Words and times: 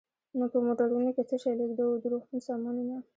نو 0.37 0.45
په 0.53 0.57
موټرونو 0.65 1.09
کې 1.15 1.23
څه 1.29 1.35
شی 1.41 1.53
لېږدوو؟ 1.59 1.99
د 2.01 2.03
روغتون 2.13 2.39
سامانونه. 2.47 2.95